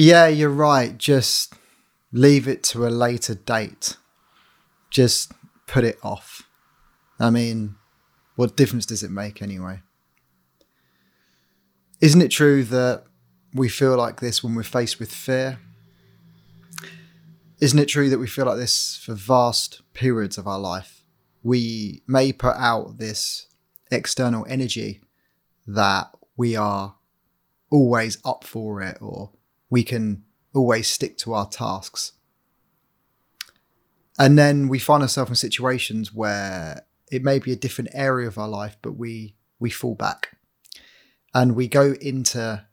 [0.00, 0.96] Yeah, you're right.
[0.96, 1.52] Just
[2.10, 3.98] leave it to a later date.
[4.88, 5.32] Just
[5.66, 6.48] put it off.
[7.18, 7.74] I mean,
[8.34, 9.80] what difference does it make anyway?
[12.00, 13.04] Isn't it true that
[13.52, 15.58] we feel like this when we're faced with fear?
[17.60, 21.04] Isn't it true that we feel like this for vast periods of our life?
[21.42, 23.48] We may put out this
[23.90, 25.02] external energy
[25.66, 26.94] that we are
[27.70, 29.32] always up for it or
[29.70, 32.12] we can always stick to our tasks.
[34.18, 38.36] And then we find ourselves in situations where it may be a different area of
[38.36, 40.36] our life, but we we fall back
[41.34, 42.64] and we go into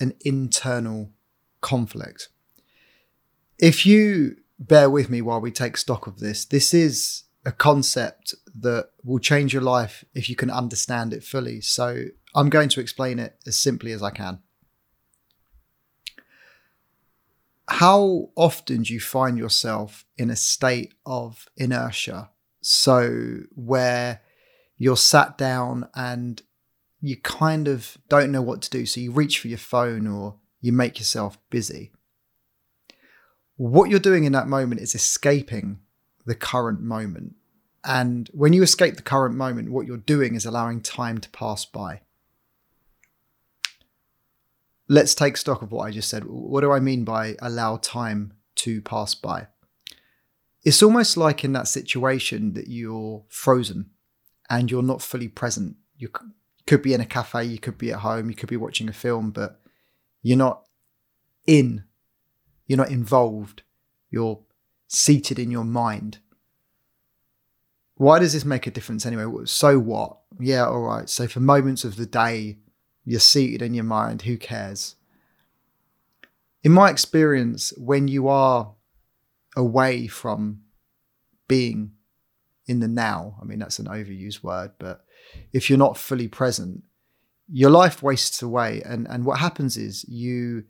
[0.00, 1.10] an internal
[1.60, 2.28] conflict.
[3.58, 8.34] If you bear with me while we take stock of this, this is a concept
[8.60, 11.60] that will change your life if you can understand it fully.
[11.60, 14.40] So I'm going to explain it as simply as I can.
[17.68, 22.30] How often do you find yourself in a state of inertia?
[22.60, 24.20] So, where
[24.76, 26.42] you're sat down and
[27.00, 28.86] you kind of don't know what to do.
[28.86, 31.92] So, you reach for your phone or you make yourself busy.
[33.56, 35.80] What you're doing in that moment is escaping
[36.24, 37.34] the current moment.
[37.84, 41.64] And when you escape the current moment, what you're doing is allowing time to pass
[41.64, 42.02] by
[44.88, 46.24] let's take stock of what I just said.
[46.24, 49.48] What do I mean by allow time to pass by?
[50.62, 53.90] It's almost like in that situation that you're frozen
[54.50, 55.76] and you're not fully present.
[55.96, 56.08] You
[56.66, 58.92] could be in a cafe, you could be at home, you could be watching a
[58.92, 59.60] film, but
[60.22, 60.64] you're not
[61.46, 61.84] in,
[62.66, 63.62] you're not involved,
[64.10, 64.40] you're
[64.88, 66.18] seated in your mind.
[67.94, 69.24] Why does this make a difference anyway?
[69.44, 70.18] So what?
[70.38, 71.08] Yeah, all right.
[71.08, 72.58] So for moments of the day,
[73.06, 74.96] you're seated in your mind, who cares?
[76.62, 78.74] In my experience, when you are
[79.56, 80.62] away from
[81.48, 81.92] being
[82.66, 85.04] in the now, I mean, that's an overused word, but
[85.52, 86.82] if you're not fully present,
[87.48, 88.82] your life wastes away.
[88.84, 90.64] And, and what happens is you,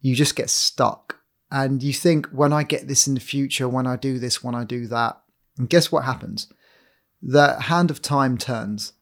[0.00, 1.18] you just get stuck
[1.50, 4.54] and you think, when I get this in the future, when I do this, when
[4.54, 5.20] I do that,
[5.58, 6.50] and guess what happens?
[7.20, 8.94] The hand of time turns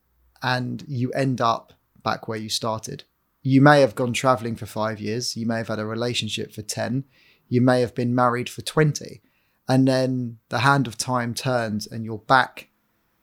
[0.42, 1.72] and you end up
[2.06, 3.02] back where you started.
[3.42, 5.36] You may have gone traveling for five years.
[5.36, 7.02] You may have had a relationship for 10.
[7.48, 9.22] You may have been married for 20.
[9.68, 12.68] And then the hand of time turns and you're back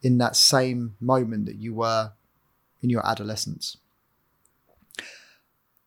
[0.02, 2.12] in that same moment that you were
[2.82, 3.78] in your adolescence.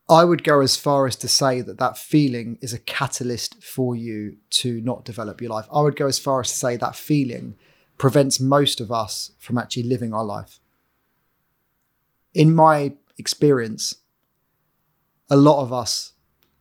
[0.09, 3.95] I would go as far as to say that that feeling is a catalyst for
[3.95, 5.67] you to not develop your life.
[5.71, 7.57] I would go as far as to say that feeling
[7.99, 10.61] prevents most of us from actually living our life
[12.37, 13.95] in my experience,
[15.31, 16.13] a lot of us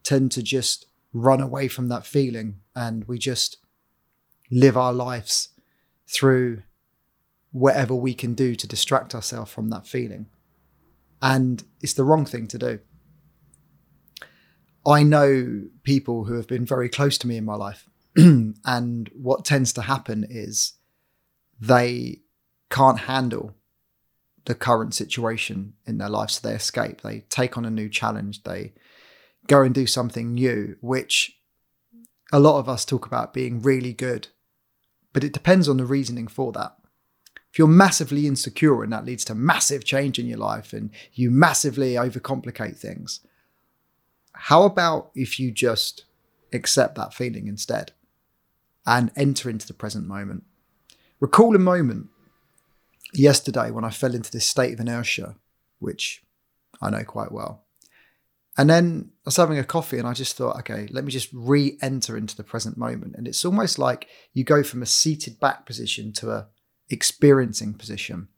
[0.03, 3.57] tend to just run away from that feeling and we just
[4.49, 5.49] live our lives
[6.07, 6.63] through
[7.51, 10.27] whatever we can do to distract ourselves from that feeling.
[11.21, 12.79] And it's the wrong thing to do.
[14.87, 17.89] I know people who have been very close to me in my life.
[18.15, 20.73] and what tends to happen is
[21.59, 22.21] they
[22.69, 23.55] can't handle
[24.45, 26.31] the current situation in their life.
[26.31, 28.73] So they escape, they take on a new challenge, they
[29.47, 31.37] go and do something new, which
[32.31, 34.27] a lot of us talk about being really good.
[35.13, 36.75] But it depends on the reasoning for that.
[37.51, 41.31] If you're massively insecure and that leads to massive change in your life and you
[41.31, 43.21] massively overcomplicate things,
[44.33, 46.03] how about if you just
[46.51, 47.93] accept that feeling instead
[48.85, 50.43] and enter into the present moment?
[51.21, 52.09] Recall a moment
[53.13, 55.35] yesterday when I fell into this state of inertia,
[55.79, 56.23] which
[56.81, 57.65] I know quite well.
[58.57, 61.29] And then I was having a coffee and I just thought, okay, let me just
[61.33, 63.15] re enter into the present moment.
[63.17, 66.47] And it's almost like you go from a seated back position to a
[66.89, 68.29] experiencing position.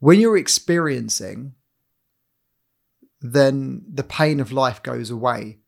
[0.00, 1.54] When you're experiencing,
[3.20, 5.60] then the pain of life goes away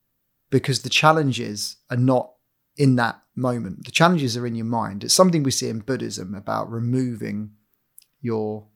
[0.50, 2.32] because the challenges are not
[2.76, 3.84] in that moment.
[3.84, 5.04] The challenges are in your mind.
[5.04, 7.52] It's something we see in Buddhism about removing
[8.24, 8.66] your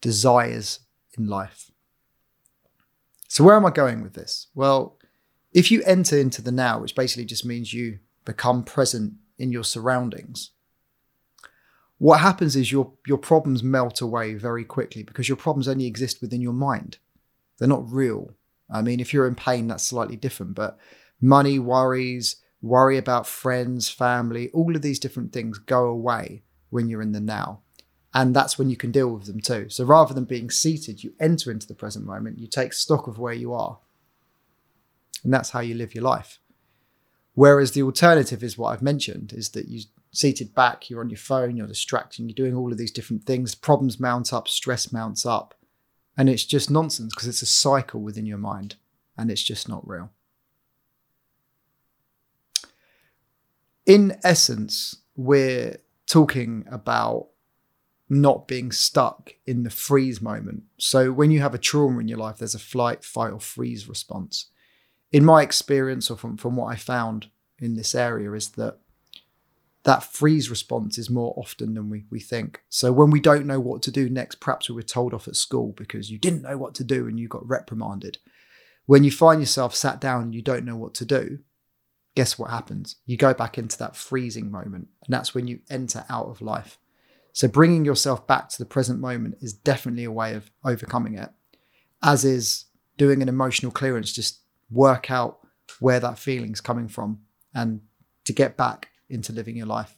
[0.00, 0.80] desires
[1.18, 1.70] in life.
[3.28, 4.48] So, where am I going with this?
[4.54, 4.98] Well,
[5.52, 9.64] if you enter into the now, which basically just means you become present in your
[9.64, 10.50] surroundings,
[11.98, 16.20] what happens is your, your problems melt away very quickly because your problems only exist
[16.20, 16.98] within your mind.
[17.58, 18.34] They're not real.
[18.70, 20.78] I mean, if you're in pain, that's slightly different, but
[21.20, 27.02] money, worries, worry about friends, family, all of these different things go away when you're
[27.02, 27.60] in the now.
[28.14, 29.68] And that's when you can deal with them too.
[29.70, 33.18] So rather than being seated, you enter into the present moment, you take stock of
[33.18, 33.78] where you are.
[35.24, 36.38] And that's how you live your life.
[37.34, 39.82] Whereas the alternative is what I've mentioned is that you
[40.12, 43.54] seated back, you're on your phone, you're distracting, you're doing all of these different things,
[43.54, 45.54] problems mount up, stress mounts up.
[46.16, 48.76] And it's just nonsense because it's a cycle within your mind
[49.16, 50.10] and it's just not real.
[53.86, 57.28] In essence, we're talking about
[58.08, 60.64] not being stuck in the freeze moment.
[60.78, 63.88] So when you have a trauma in your life, there's a flight, fight, or freeze
[63.88, 64.50] response.
[65.12, 67.28] In my experience, or from, from what I found
[67.58, 68.78] in this area, is that
[69.84, 72.62] that freeze response is more often than we, we think.
[72.68, 75.36] So when we don't know what to do next, perhaps we were told off at
[75.36, 78.18] school because you didn't know what to do and you got reprimanded.
[78.86, 81.38] When you find yourself sat down and you don't know what to do,
[82.14, 82.96] guess what happens?
[83.06, 86.78] You go back into that freezing moment, and that's when you enter out of life.
[87.32, 91.30] So bringing yourself back to the present moment is definitely a way of overcoming it,
[92.02, 92.66] as is
[92.98, 94.40] doing an emotional clearance, just
[94.70, 95.38] work out
[95.80, 97.20] where that feeling's coming from
[97.54, 97.80] and
[98.24, 99.96] to get back into living your life.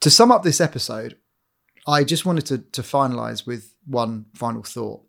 [0.00, 1.16] To sum up this episode,
[1.86, 5.02] I just wanted to, to finalize with one final thought,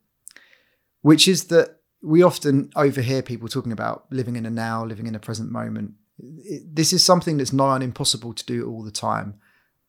[1.02, 5.16] which is that we often overhear people talking about living in a now, living in
[5.16, 5.94] a present moment.
[6.18, 9.40] This is something that's nigh on impossible to do all the time.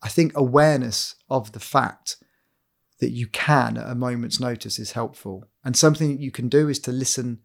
[0.02, 2.17] I think awareness of the fact
[3.00, 5.44] that you can at a moment's notice is helpful.
[5.64, 7.41] And something you can do is to listen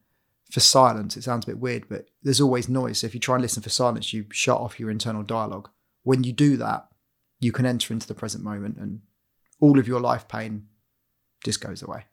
[0.52, 1.18] for silence.
[1.18, 3.00] It sounds a bit weird, but there's always noise.
[3.00, 5.70] So if you try and listen for silence, you shut off your internal dialogue.
[6.04, 6.88] When you do that,
[7.40, 9.02] you can enter into the present moment and
[9.60, 10.68] all of your life pain
[11.44, 12.06] just goes away.